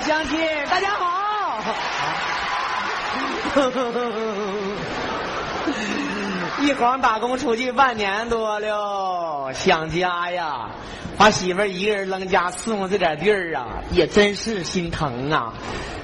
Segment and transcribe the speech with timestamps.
[0.00, 1.62] 乡亲，大家好。
[6.62, 10.68] 一晃打工出去半年多了，想家呀！
[11.18, 15.52] 把媳妇儿一个人扔家伺候这点地儿啊，也真是心疼啊！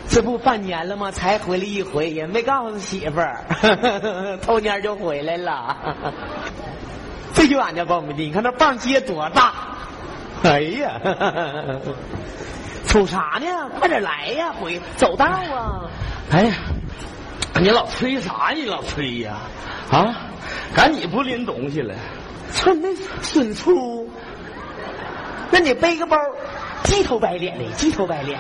[0.09, 1.11] 这不半年了吗？
[1.11, 3.45] 才回来一回，也没告诉媳妇儿，
[4.45, 5.77] 头年就回来了。
[7.33, 9.53] 这就俺家苞米地，你看那棒结多大！
[10.43, 11.01] 哎呀，
[12.87, 13.69] 瞅啥呢？
[13.79, 15.83] 快点来呀，回走道啊！
[16.31, 16.55] 哎呀，
[17.61, 18.53] 你老催啥？
[18.55, 19.37] 你老催呀？
[19.91, 20.17] 啊，
[20.75, 21.95] 赶紧不拎东西了。
[22.53, 22.89] 村那
[23.23, 24.09] 损粗，
[25.51, 26.17] 那你背个包，
[26.85, 28.39] 鸡头白脸的，鸡头白脸。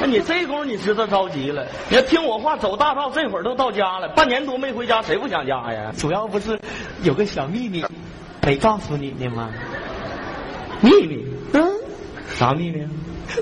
[0.00, 1.66] 那你这功夫你知道着急了？
[1.88, 5.92] 你要听我话，走大道，这会儿都到家了，半年多没回家，谁不想家呀？
[5.96, 6.58] 主要不是
[7.02, 7.84] 有个小秘密
[8.42, 9.50] 没告诉你呢吗？
[10.80, 11.27] 秘密？
[12.38, 12.86] 嗯，啥秘密？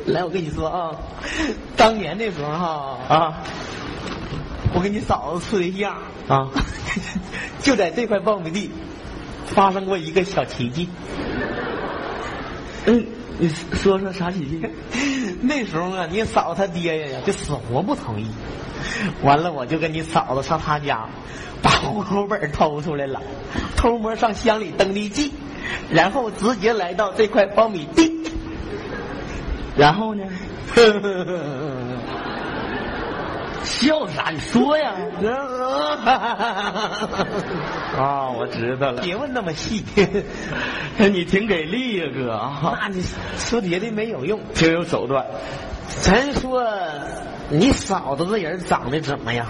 [0.07, 0.91] 来，我跟你说啊，
[1.77, 3.43] 当年那时候哈啊，
[4.75, 5.97] 我跟你嫂子处对象
[6.29, 6.49] 啊，
[7.61, 8.71] 就在这块苞米地
[9.47, 10.89] 发生过一个小奇迹。
[12.87, 13.07] 嗯，
[13.39, 14.67] 你说说啥奇迹？
[15.43, 18.27] 那时候啊，你嫂子她爹呀就死活不同意，
[19.23, 21.07] 完了我就跟你嫂子上他家，
[21.63, 23.21] 把户口本偷出来了，
[23.77, 25.33] 偷摸上乡里登的记，
[25.91, 28.16] 然后直接来到这块苞米地，
[29.77, 30.25] 然后呢？
[33.63, 34.31] 笑啥？
[34.31, 34.95] 你说呀！
[37.99, 39.03] 啊，我知道了。
[39.03, 39.85] 别问那么细，
[40.99, 42.79] 你挺给力呀，哥啊！
[42.81, 43.03] 那你
[43.37, 45.25] 说别的没有用，挺有手段。
[45.89, 46.65] 咱说
[47.51, 49.47] 你嫂子这人长得怎么样？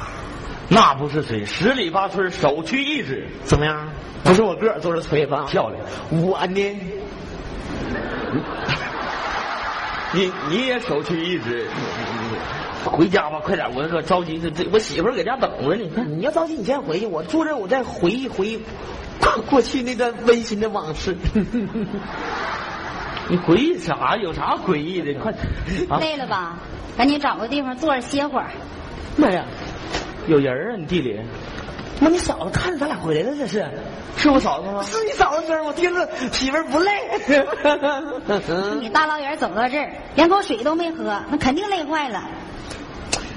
[0.69, 3.29] 那不是谁，十里八村首屈一指。
[3.45, 3.87] 怎么样？
[4.25, 5.45] 不是我个儿，都是腿吧？
[5.49, 5.83] 漂亮。
[6.11, 6.81] 我呢？
[10.17, 11.67] 你你也手屈一指。
[12.87, 13.69] 回家吧，快点！
[13.75, 16.05] 我可着急，这这我媳妇搁家等着呢。
[16.07, 17.07] 你要着急，你先回去。
[17.07, 18.61] 我坐这，我再回忆回忆
[19.51, 21.17] 过去那段温馨的往事。
[23.29, 24.17] 你回忆啥？
[24.17, 25.13] 有啥回忆的？
[25.21, 25.35] 快，
[26.01, 26.59] 累了吧？
[26.97, 28.51] 赶紧找个地方坐着歇会儿。
[29.17, 29.45] 妈呀，
[30.29, 30.77] 有人啊！
[30.79, 31.21] 你地里？
[32.01, 33.67] 妈，你嫂子看着咱俩回来了，这是？
[34.17, 34.83] 是我嫂子吗？
[34.83, 36.91] 是你嫂子声，我听着媳妇儿不累。
[38.81, 42.23] 你大老远走到这儿，连口水都没喝，那肯定累坏了。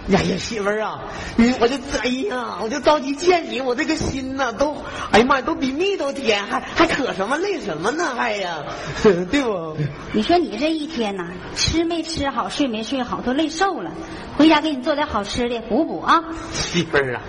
[0.10, 1.02] 呀呀，媳妇儿啊，
[1.38, 4.76] 你我就哎呀，我就着急见你，我这个心呐都，
[5.12, 8.16] 哎呀妈呀，都比蜜都甜，还还渴什么累什么呢？
[8.16, 8.64] 还呀，
[9.04, 9.78] 对不？
[10.12, 13.92] 你说你这一天呐，吃没吃好，睡没睡好，都累瘦了。
[14.38, 16.24] 回家给你做点好吃的补补啊。
[16.54, 17.22] 媳妇儿啊，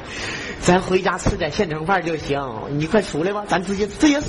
[0.62, 2.40] 咱回家吃点现成饭就行。
[2.70, 4.20] 你快出来吧，咱直接这也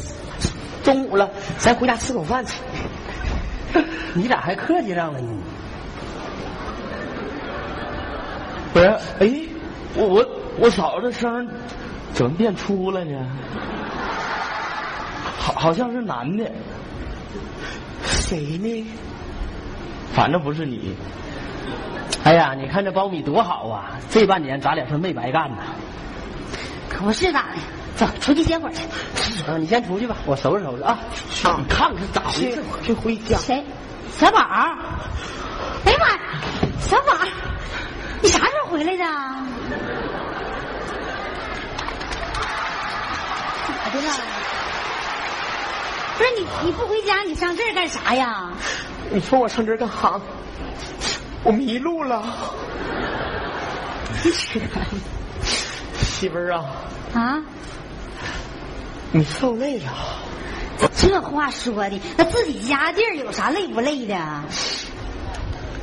[0.84, 2.53] 中午了，咱回家吃口饭去。
[4.13, 5.28] 你咋还客气上了呢？
[8.73, 8.85] 不是，
[9.19, 9.29] 哎，
[9.95, 11.47] 我我我嫂子声
[12.13, 13.19] 怎么变粗了呢？
[15.37, 16.49] 好，好像是男的。
[18.03, 18.87] 谁呢？
[20.13, 20.95] 反正不是你。
[22.23, 23.91] 哎呀，你看这苞米多好啊！
[24.09, 25.63] 这半年咱俩是没白干呐。
[26.89, 27.57] 可不是咋的？
[27.95, 28.85] 走，出去歇会儿去。
[29.47, 30.97] 嗯，你先出去吧，我收拾收拾啊。
[31.57, 32.63] 你看看咋回事？
[32.83, 33.37] 就回家。
[33.37, 33.63] 谁？
[34.17, 34.39] 小宝。
[35.85, 36.19] 哎呀妈呀，
[36.79, 37.13] 小宝。
[38.71, 39.03] 回来的？
[43.67, 44.09] 咋的了？
[46.17, 48.49] 不是你，你不回家，你上这儿干啥呀？
[49.09, 50.17] 你说我上这儿干啥？
[51.43, 52.23] 我迷路了。
[55.99, 56.65] 媳妇儿啊！
[57.13, 57.41] 啊！
[59.11, 59.91] 你受累了。
[60.95, 64.15] 这话说的，那自己家地儿有啥累不累的？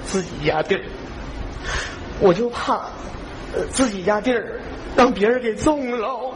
[0.06, 0.82] 自己家地儿。
[2.20, 2.80] 我就怕
[3.70, 4.60] 自己家地儿
[4.96, 6.34] 让别人给种了。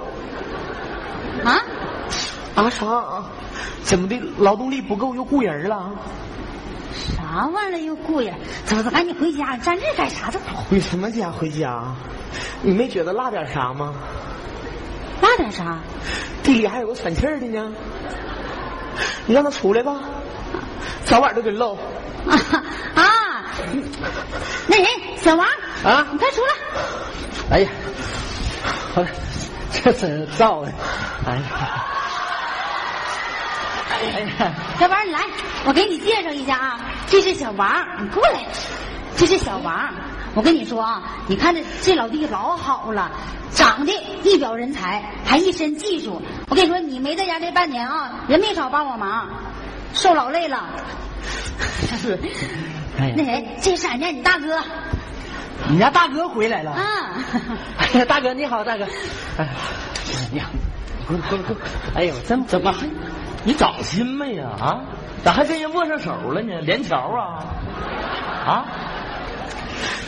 [1.45, 1.61] 啊？
[2.55, 3.25] 啊啥？
[3.83, 4.21] 怎么的？
[4.39, 5.91] 劳动力不够又雇人了？
[6.93, 8.33] 啥玩意儿又雇人？
[8.65, 9.57] 走走，赶紧回家！
[9.57, 10.31] 站这干啥？
[10.31, 11.31] 这回什么家？
[11.31, 11.83] 回家？
[12.61, 13.95] 你没觉得落点啥吗？
[15.21, 15.79] 落点啥？
[16.43, 17.73] 地里还有个喘气儿的呢。
[19.27, 20.01] 你让他出来吧，
[21.05, 21.75] 早晚都得漏。
[21.75, 22.62] 啊啊！
[24.67, 24.87] 那谁，
[25.21, 25.47] 小王
[25.85, 26.53] 啊，你快出来！
[27.51, 27.71] 哎呀，
[28.95, 29.09] 好了，
[29.71, 30.73] 这真造的。
[31.27, 31.43] 哎呀，
[33.91, 35.21] 哎呀，小王你来，
[35.65, 38.45] 我给你介绍一下啊，这是小王，你过来。
[39.15, 39.91] 这是小王，
[40.35, 43.11] 我跟你说啊，你看这这老弟老好了，
[43.53, 46.21] 长得一表人才，还一身技术。
[46.49, 49.29] 我跟你说，你没在家这半年啊，人没少帮我忙，
[49.93, 50.65] 受老累了。
[51.99, 52.19] 是，
[52.99, 54.59] 哎呀那谁，这是俺家你大哥
[55.69, 56.73] 你家大哥回来了。
[56.73, 56.83] 啊。
[57.79, 58.85] 哎呀，大哥你好，大哥。
[59.39, 59.49] 哎，
[60.33, 60.51] 你好，
[61.07, 61.57] 滚滚滚！
[61.95, 62.87] 哎呦，真怎么还？
[63.45, 64.49] 你长心没呀？
[64.61, 64.81] 啊？
[65.25, 66.61] 咋还跟人握上手了呢？
[66.63, 67.45] 连桥啊？
[68.45, 68.65] 啊？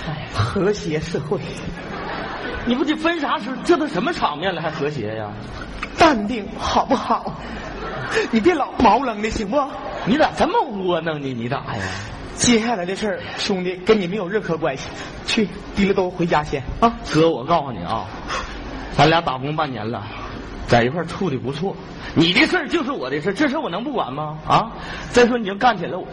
[0.07, 1.39] 哎和谐社会，
[2.67, 3.45] 你不得分啥时？
[3.65, 5.31] 这都什么场面了，还和谐呀？
[5.97, 7.33] 淡定好不好？
[8.33, 9.57] 你别老毛愣的行不？
[10.07, 11.33] 你咋这么窝囊呢？
[11.33, 11.83] 你咋呀？
[12.37, 14.89] 接下来的事儿，兄弟跟你没有任何关系。
[15.27, 16.99] 去，提了兜回家先啊。
[17.13, 18.07] 哥，我告诉你啊，
[18.97, 20.05] 咱俩打工半年了，
[20.67, 21.75] 在一块儿处的不错。
[22.15, 24.39] 你的事儿就是我的事儿，这事儿我能不管吗？
[24.47, 24.73] 啊！
[25.11, 26.07] 再说你要干起来，我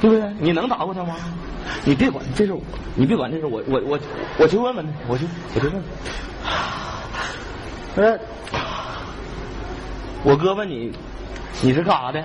[0.00, 0.34] 对不对？
[0.38, 1.14] 你能打过他吗？
[1.84, 2.60] 你别管，这事我，
[2.94, 3.98] 你别管这事，我我我
[4.38, 5.24] 我去问问他，我去
[5.54, 5.82] 我去问问。
[7.94, 8.20] 不是，
[10.22, 10.92] 我哥问你，
[11.62, 12.20] 你是干啥的？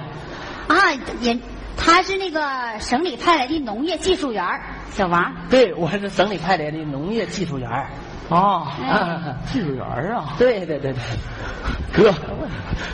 [0.68, 0.92] 啊，
[1.22, 1.38] 也
[1.78, 4.62] 他是那个省里派来的农业技术员儿
[4.94, 5.34] 小王。
[5.50, 7.88] 对，我是省里派来的农业技术员儿。
[8.30, 12.14] 啊，哎技术员儿啊，对对对对，哥，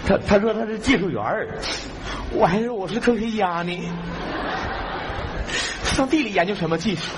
[0.07, 1.47] 他他说他是技术员儿，
[2.31, 3.91] 我还说我是科学家呢。
[5.83, 7.11] 上地里研究什么技术？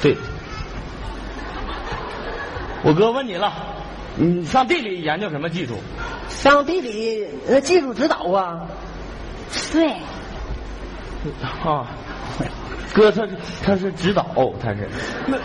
[0.00, 0.16] 对。
[2.82, 3.52] 我哥问你了，
[4.16, 5.74] 你上地里研究什么技术？
[6.50, 8.60] 上地里呃技术指导啊。
[9.72, 9.88] 对，
[11.42, 11.86] 啊，
[12.92, 13.30] 哥他是
[13.64, 14.26] 他是指导，
[14.62, 14.86] 他是
[15.26, 15.38] 那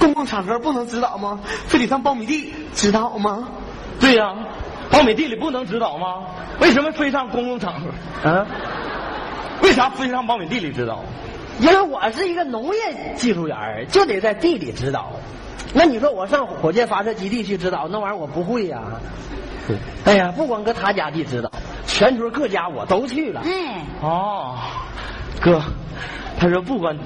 [0.00, 1.40] 公共场合不能指导吗？
[1.66, 3.48] 非得上苞米地指导吗？
[4.00, 4.34] 对呀、
[4.90, 6.22] 苞米地里不能指导吗？
[6.58, 7.88] 为什么非上公共场合？
[8.26, 8.46] 啊，
[9.62, 11.04] 为啥非上苞米地里指导？
[11.60, 15.12] 因为我是一个农业技术员，就得在地里指导。
[15.74, 18.80] 那你说我上火箭发射基地去指导，那玩意儿我不会呀、
[19.66, 21.50] 对，哎呀，不光搁他家地知道，
[21.86, 23.42] 全村各家我都去了。
[23.44, 24.56] 哎，哦，
[25.40, 25.60] 哥，
[26.38, 26.96] 他说不管，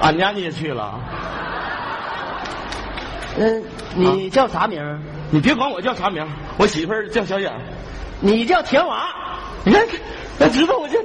[0.00, 1.00] 俺家你也去了，
[3.38, 3.62] 嗯，
[3.94, 5.00] 你叫啥名儿？
[5.30, 6.24] 你别管我叫啥名，
[6.58, 7.50] 我媳妇儿叫小雅。
[8.20, 9.08] 你叫田娃。
[9.64, 9.84] 你看，
[10.38, 10.98] 他知道我这，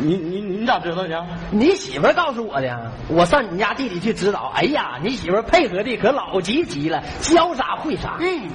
[0.00, 1.26] 你你你咋知道的？
[1.50, 4.50] 你媳妇儿告诉我的，我上你家地里去指导。
[4.54, 8.16] 哎呀，你媳妇儿配合的可老积极了，教啥会啥。
[8.20, 8.48] 嗯，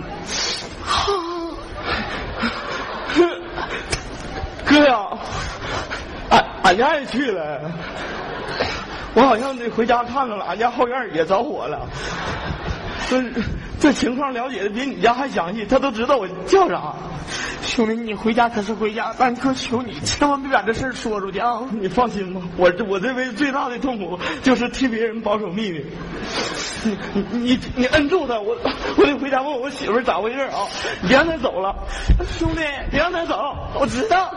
[0.84, 1.12] 好
[4.66, 5.08] 哥呀，
[6.30, 7.62] 俺俺家也去了，
[9.14, 11.88] 我好像得回家看看了，俺家后院也着火了。
[13.08, 13.24] 这
[13.80, 16.94] 这情况了解的比你家还详细，他都知道我叫啥。
[17.76, 21.60] 兄弟，你回家可是回家，但哥求你千万别把这事儿说出去啊！
[21.72, 25.86] 你放心吧，我这我这辈子最大的痛苦就是替别人保守秘密。
[26.86, 28.56] 你你你你摁住他，我
[28.96, 30.66] 我得回家问我媳妇咋回事啊！
[31.02, 31.76] 你别让他走了，
[32.40, 33.58] 兄弟，别让他走。
[33.78, 34.34] 我知道，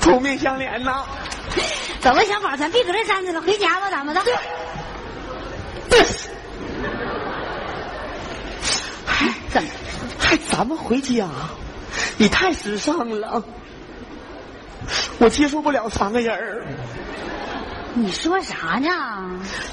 [0.00, 1.04] 同命相连呐。
[2.00, 4.22] 走吧，小宝，咱别搁这站着了，回家吧，咱们的。
[9.06, 9.68] 哎，怎么？
[10.18, 11.28] 还咱们回家？
[12.24, 13.44] 你太时尚了，
[15.18, 16.64] 我接受不了三个人儿。
[17.92, 18.88] 你说啥呢？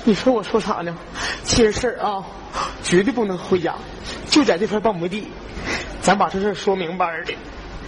[0.03, 0.94] 你说我说啥呢？
[1.44, 2.21] 今儿事儿啊，
[2.83, 3.74] 绝对不能回家，
[4.30, 5.31] 就在这块半亩地，
[6.01, 7.33] 咱把这事儿说明白儿的。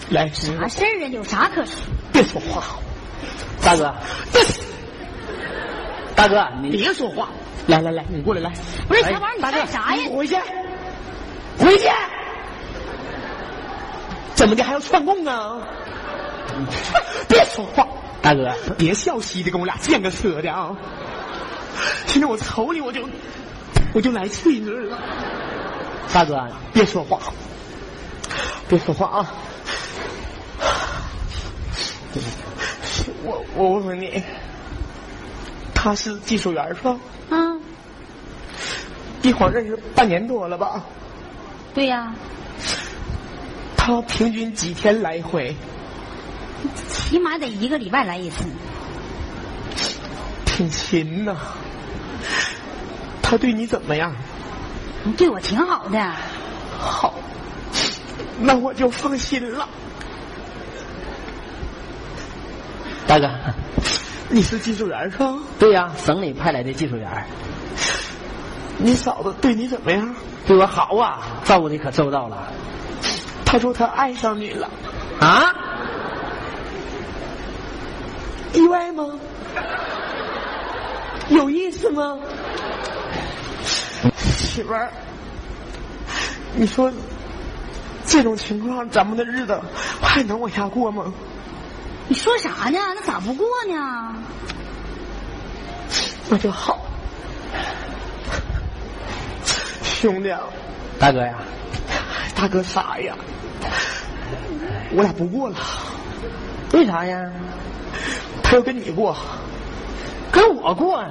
[0.10, 1.08] 来，啥事儿啊？
[1.12, 1.76] 有啥可说？
[2.14, 2.64] 别说话，
[3.62, 3.94] 大哥，
[6.16, 7.28] 大哥，你别说话。
[7.68, 8.54] 来来来，你过来来，
[8.88, 10.10] 不是哎小宝，你干啥呀？
[10.16, 10.38] 回去，
[11.60, 11.90] 回去。
[14.44, 15.58] 怎么的还要串供啊？
[17.30, 17.88] 别说话，
[18.22, 20.76] 大哥，别笑嘻的跟我俩见个车的啊！
[22.08, 23.08] 现在我瞅你我就
[23.94, 25.00] 我就来气儿了。
[26.12, 27.18] 大哥，别说话，
[28.68, 29.32] 别说话啊！
[33.24, 34.22] 我我问问你，
[35.74, 37.00] 他是技术员是吧？
[37.30, 37.62] 嗯，
[39.22, 40.84] 一晃认识半年多了吧？
[41.74, 42.14] 对呀，
[43.86, 45.54] 他平均几天来回？
[46.88, 48.46] 起码得一个礼拜来一次。
[50.46, 51.36] 挺勤呐。
[53.22, 54.16] 他对你怎么样？
[55.04, 56.00] 你对我挺好的。
[56.80, 57.14] 好，
[58.40, 59.68] 那我就放心了。
[63.06, 63.30] 大哥，
[64.30, 65.36] 你是技术员是吧？
[65.60, 67.26] 对呀、省里派来的技术员，
[68.78, 70.16] 你嫂子对你怎么样？
[70.48, 72.48] 对我好啊，照顾的可周到了
[73.54, 74.68] 他说他爱上你了，
[75.20, 75.54] 啊。
[78.52, 79.08] 意外吗？
[81.30, 82.18] 有意思吗？
[84.18, 84.90] 媳妇儿，
[86.56, 86.92] 你说
[88.04, 89.62] 这种情况，咱们的日子
[90.02, 91.14] 还能往下过吗？
[92.08, 92.80] 你说啥呢？
[92.96, 94.16] 那咋不过呢？
[96.28, 96.88] 那就好，
[99.84, 100.42] 兄弟，啊，
[100.98, 101.36] 大哥呀，
[102.36, 103.16] 大哥傻呀，
[104.96, 105.56] 我俩不过了，
[106.74, 107.32] 为啥呀？
[108.44, 109.16] 他要跟你过，
[110.32, 111.04] 跟我过，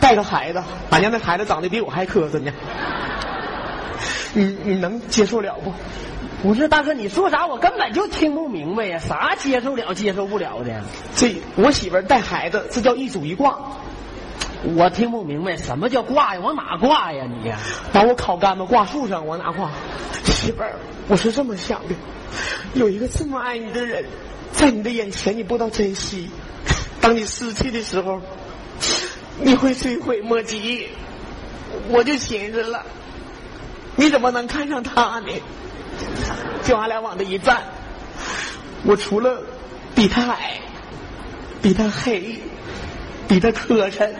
[0.00, 2.52] 带个孩子，俺家那孩子长得比我还磕碜呢，
[4.34, 5.72] 你你能接受了不？
[6.42, 10.82] 不是大哥，你说啥我根本就听不明白呀，啥接受了接受不了的，
[11.14, 13.58] 这我媳妇带孩子，这叫一主一挂。
[14.62, 16.40] 我听不明白什么叫挂呀？
[16.40, 17.58] 往哪挂呀你呀？
[17.92, 19.70] 把我烤干巴挂树上，往哪挂？
[20.24, 20.74] 媳妇儿，
[21.08, 21.94] 我是这么想的，
[22.74, 24.04] 有一个这么爱你的人，
[24.52, 26.28] 在你的眼前你不知道珍惜，
[27.00, 28.20] 当你失去的时候，
[29.40, 30.88] 你会追悔莫及。
[31.88, 32.84] 我就寻思了，
[33.94, 35.32] 你怎么能看上他呢？
[36.64, 37.62] 就俺俩往这一站，
[38.84, 39.40] 我除了
[39.94, 40.60] 比他矮，
[41.62, 42.40] 比他黑，
[43.28, 44.10] 比他磕碜，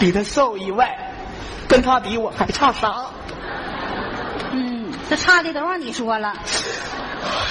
[0.00, 0.98] 比他瘦以外，
[1.68, 3.04] 跟他比我还差啥？
[4.50, 6.32] 嗯，这差的都让你说了，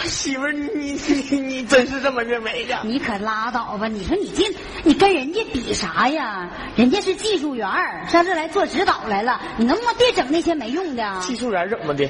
[0.06, 0.94] 媳妇儿，你你
[1.40, 2.76] 你真是这么认为的？
[2.84, 3.88] 你可拉倒吧！
[3.88, 4.44] 你说你这
[4.84, 6.50] 你跟人家比啥呀？
[6.76, 11.20] 人家是技术员儿，上这来做指导来了，你能不能别整那些没用的？
[11.22, 12.10] 技术员怎么的？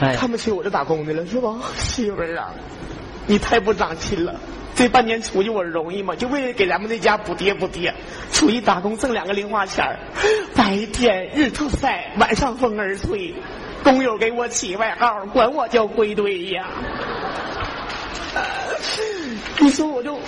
[0.00, 1.54] 哎看不起我这打工的了是吧？
[1.76, 2.48] 媳妇儿啊，
[3.26, 4.34] 你太不长心了。
[4.76, 6.14] 这半年出去我容易吗？
[6.14, 7.94] 就为了给咱们这家补贴补贴，
[8.30, 9.98] 出去打工挣两个零花钱
[10.54, 13.34] 白天日头晒，晚上风儿吹，
[13.82, 16.66] 工友给我起外号，管我叫灰堆呀。
[19.58, 20.18] 你说我就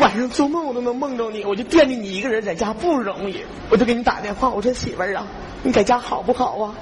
[0.00, 5.26] 晚上做梦我都能梦着你，我就惦记你一个人在家不容易，我就给你打电话，我说媳妇儿啊，
[5.62, 6.74] 你在家好不好啊？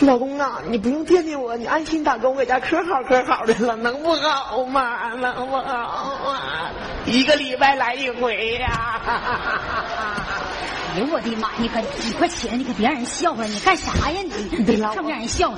[0.00, 5.12] 老公啊，你不用惦记我，你安心打工，我家可好可好的了，能不好吗？
[5.18, 6.38] 能不好吗？
[7.06, 9.00] 一个礼拜来一回呀、
[10.98, 11.50] 哎呦我的妈！
[11.58, 14.64] 你可你快起来，你可别让人笑话你干啥呀你？
[14.64, 15.56] 别拉我上不让人笑话？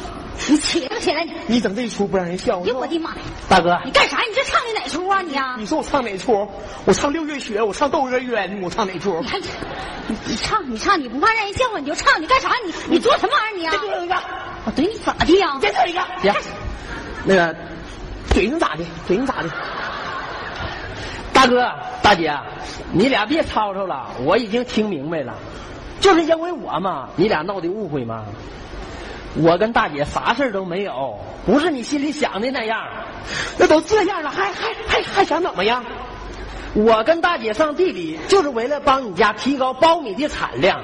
[0.48, 1.32] 你起来不起来你？
[1.46, 3.14] 你整这一出不让人笑话哎呦我的妈！
[3.48, 4.18] 大哥，你干啥？
[4.18, 5.56] 你这唱的哪出啊你啊？
[5.58, 6.46] 你说我唱哪出？
[6.84, 9.26] 我唱六月雪，我唱窦娥冤，我唱哪出你？
[9.28, 9.46] 还你
[10.08, 12.50] 你你唱你唱，你不怕让人笑话你就唱，你干啥？
[12.66, 13.72] 你你做什么玩意儿你啊？
[13.80, 14.14] 再有一个，
[14.66, 15.58] 我怼你咋的呀？
[15.62, 16.34] 再怼一个，行，
[17.24, 17.54] 那个
[18.34, 18.84] 怼你咋的？
[19.08, 19.48] 怼你咋的？
[21.40, 22.38] 大哥大姐，
[22.92, 25.32] 你俩别吵吵了，我已经听明白了，
[25.98, 28.26] 就是因为我嘛，你俩闹的误会嘛。
[29.36, 32.86] 我跟大姐啥事儿都没有，不是你心里想的那样。
[33.56, 35.82] 那都这样了，还还还还想怎么样？
[36.74, 40.82] 我跟大姐上地里就是为了帮你家提高苞米的产量。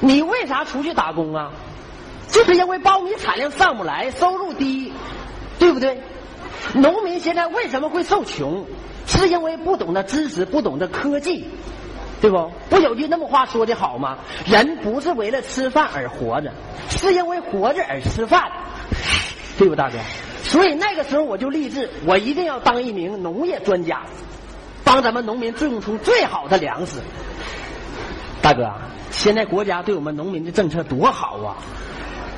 [0.00, 1.50] 你为啥出去打工啊？
[2.28, 4.92] 就是因为苞米产量上不来，收入低，
[5.58, 6.02] 对不对？
[6.72, 8.64] 农民现在为什么会受穷？
[9.06, 11.46] 是因为不懂得知识，不懂得科技，
[12.22, 12.50] 对不？
[12.70, 14.16] 不有句那么话说的好吗？
[14.46, 16.50] 人不是为了吃饭而活着，
[16.88, 18.50] 是因为活着而吃饭，
[19.58, 19.98] 对不，大哥？
[20.42, 24.00] 所以那个时候我就立志，我一定要当一名农业专家，
[24.84, 26.98] 帮咱们农民种出最好的粮食。
[28.40, 28.72] 大哥，
[29.10, 31.56] 现在国家对我们农民的政策多好啊！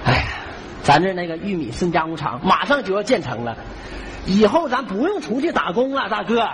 [0.04, 0.24] 哎，
[0.82, 3.56] 咱这那个玉米深加工厂马上就要建成了，
[4.26, 6.48] 以后咱不用出去打工了，大哥。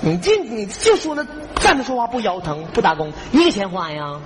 [0.00, 4.18] 你这你就说那站着说话不腰疼，不打工一个钱花呀？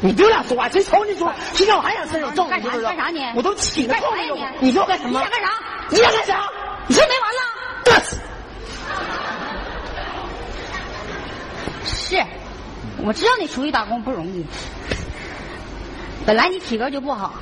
[0.00, 1.32] 你别俩说话，谁瞅你说？
[1.52, 2.90] 今天我还想伸手揍干啥你知不知道？
[2.90, 5.10] 干啥你我都起了干啥呀痛了你你说我干什么？
[5.10, 5.50] 你想干啥
[5.90, 6.48] 你想干啥？
[6.88, 7.40] 你说没完了？
[11.84, 12.22] 是，
[13.04, 14.44] 我知道你出去打工不容易，
[16.26, 17.34] 本来你体格就不好，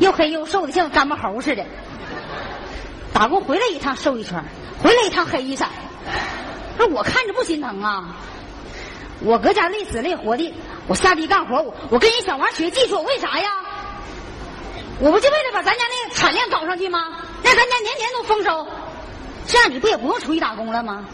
[0.00, 1.64] 又黑又瘦的像干巴猴似的，
[3.14, 4.44] 打工回来一趟瘦一圈，
[4.82, 5.64] 回来一趟黑一色，
[6.76, 8.16] 那我看着不心疼啊！
[9.20, 10.52] 我搁家累死累活的，
[10.88, 13.48] 我下地干活，我我跟人小王学技术，为啥呀？
[14.98, 16.98] 我不就为了把咱家那产量搞上去吗？
[17.44, 18.66] 让咱家年年都丰收，
[19.46, 21.06] 这样你不也不用出去打工了吗？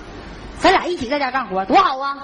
[0.58, 2.16] 咱俩一起在家干活，多好啊！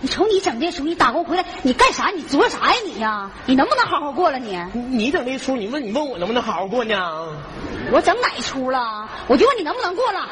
[0.00, 2.08] 你瞅你整这出，你打工回来，你干啥？
[2.08, 3.30] 你作啥呀你呀？
[3.44, 4.58] 你能不能好好过了你？
[4.72, 7.28] 你整这出，你问你问我能不能好好过呢？
[7.92, 9.08] 我整哪出了？
[9.28, 10.26] 我就问你能不能过了？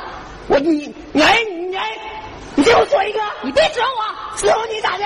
[0.48, 1.98] 我你你哎你哎，
[2.54, 5.04] 你给我说一个，你别指望我，伺候你咋的？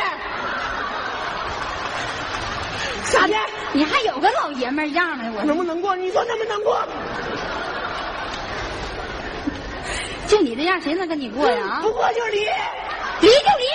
[3.13, 3.35] 咋的？
[3.73, 5.97] 你还有个老爷们儿样呢，我能不能过？
[5.97, 6.81] 你说能不能过？
[10.27, 11.79] 就你这样，谁能跟你过呀？
[11.79, 12.39] 啊不过就离，
[13.21, 13.67] 离就离，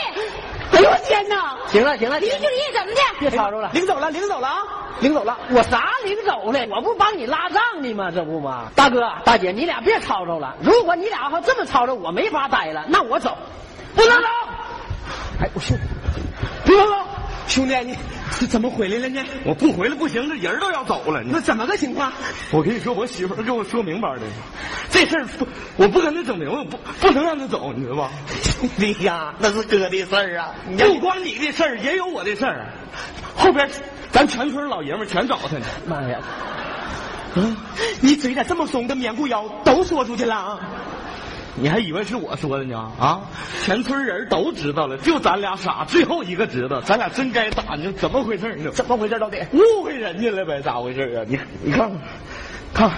[0.75, 1.55] 哎呦我天哪！
[1.67, 3.01] 行了行了，离就离，怎么的？
[3.20, 3.70] 别吵吵了。
[3.74, 4.58] 领走了，领走了啊！
[5.00, 5.38] 领走了。
[5.51, 6.60] 我啥领走了？
[6.70, 8.12] 我不帮你拉账呢吗？
[8.13, 8.70] 这不吗？
[8.75, 10.53] 大哥大姐，你俩别吵吵了。
[10.62, 13.38] 如果你俩要这么吵吵，我没法待了，那我走。
[13.96, 14.27] 不能走！
[15.41, 15.77] 哎，我说，
[16.65, 16.94] 不能走。
[17.48, 17.96] 兄弟，你
[18.40, 19.24] 这怎么回来了呢？
[19.46, 21.22] 我不回来不行，这人都要走了。
[21.24, 22.12] 那怎么个情况？
[22.52, 24.22] 我跟你说，我媳妇儿跟我说明白的，
[24.90, 25.48] 这事儿不，
[25.78, 28.12] 我不跟她整明白，我不不能让她走，你知道吧？
[28.44, 30.56] 兄 弟呀，那是哥的事儿啊！
[30.78, 32.68] 不光你的事儿，也有我的事儿。
[33.36, 33.70] 后边
[34.12, 35.66] 咱全村老爷们儿全找他呢。
[35.86, 36.20] 妈呀！
[37.36, 37.56] 啊，
[38.02, 38.88] 你嘴咋这么松？
[38.88, 40.60] 跟棉裤腰都说出去了啊！
[41.58, 42.78] 你还以为是我说的呢？
[43.00, 43.22] 啊，
[43.64, 46.82] 全村人都知道了，就咱俩傻，最后一个知道。
[46.82, 48.70] 咱俩真该打，你说怎么回事呢？
[48.72, 49.38] 怎么回事到底？
[49.54, 50.62] 误会人家了呗？
[50.62, 51.24] 咋回事啊？
[51.28, 51.90] 你你看
[52.74, 52.92] 看，看，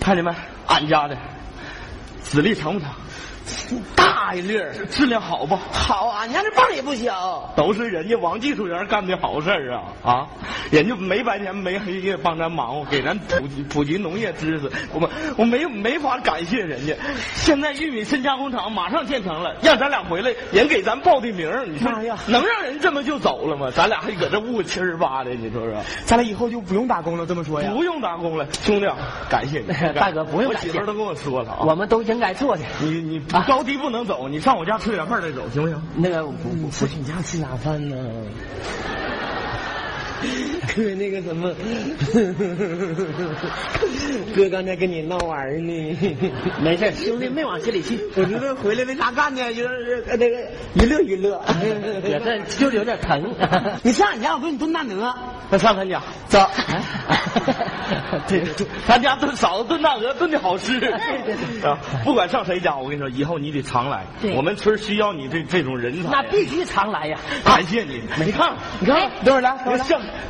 [0.00, 0.30] 看见没？
[0.66, 1.16] 俺家的
[2.20, 2.90] 子力成不成？
[3.94, 5.56] 大一粒儿，质量好不？
[5.72, 7.52] 好，俺家这棒也不小。
[7.56, 10.26] 都是人家王技术员干的好事儿啊啊！
[10.70, 14.70] 人家没白天没黑夜帮咱忙活，给咱普及普及农业知识。
[14.92, 16.94] 我们我没没法感谢人家。
[17.34, 23.70] 现在玉米深加工厂马上建成了，让咱俩回来，人给咱报的名儿，你说妈呀能让人这么就走了吗？
[23.74, 25.80] 咱俩还搁这误七儿八的，你说说？
[26.04, 27.70] 咱俩以后就不用打工了，这么说呀？
[27.72, 28.86] 不用打工了，兄弟，
[29.28, 31.58] 感谢你， 大哥不用感谢我媳妇儿都跟我说了啊。
[31.62, 32.62] 我们都应该做的。
[32.80, 35.80] 你你高低不能走，你上我家吃点饭再走，行不行？
[35.96, 37.96] 那个不不不去你家吃啥饭呢？
[40.74, 41.52] 哥，那个什么，
[44.34, 45.96] 哥刚才跟你闹玩呢。
[46.60, 47.98] 没事，兄弟没往心里去。
[48.16, 50.36] 我知道回来没啥干呢，就是呃那个
[50.74, 51.42] 娱乐娱乐。
[52.58, 53.22] 就是有点疼。
[53.82, 55.14] 你上俺家，我给你炖大鹅。
[55.50, 56.38] 那上他家走。
[58.26, 58.42] 对，
[58.86, 60.78] 他家炖嫂子炖大鹅炖的好吃。
[61.62, 64.04] 啊，不管上谁家，我跟你说，以后你得常来。
[64.20, 66.08] 对我们村需要你这这种人才。
[66.10, 67.18] 那必须常来呀！
[67.44, 68.00] 感谢你。
[68.24, 69.56] 你看，你看，等会儿来，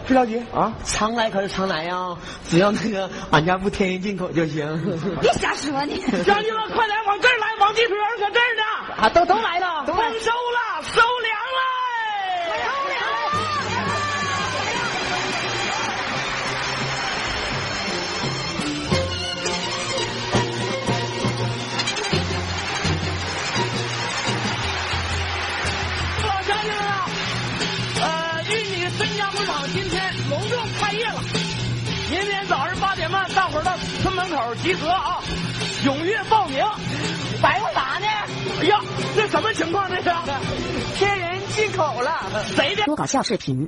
[0.07, 0.73] 不着急啊。
[0.85, 2.17] 常来可是常来呀，
[2.49, 4.67] 只要那个俺家不天一进口就行。
[5.21, 6.01] 别瞎说你。
[6.25, 8.63] 乡亲们，快来往这儿来，王技术员搁这儿呢。
[9.03, 11.01] 啊，都都来了，丰收了，收
[34.03, 35.21] 村门口集合啊，
[35.85, 36.65] 踊跃报名。
[37.41, 38.07] 白话啥呢？
[38.61, 38.81] 哎呀，
[39.15, 39.89] 这什么情况？
[39.89, 40.11] 这是
[40.97, 42.23] 天人进口了。
[42.57, 42.85] 谁的？
[42.85, 43.65] 多搞笑视频。